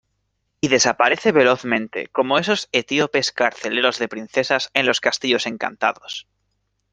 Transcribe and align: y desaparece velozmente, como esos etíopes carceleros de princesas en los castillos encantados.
y 0.61 0.69
desaparece 0.69 1.31
velozmente, 1.31 2.07
como 2.07 2.39
esos 2.39 2.69
etíopes 2.71 3.31
carceleros 3.31 3.99
de 3.99 4.07
princesas 4.07 4.71
en 4.73 4.87
los 4.87 4.99
castillos 4.99 5.45
encantados. 5.45 6.25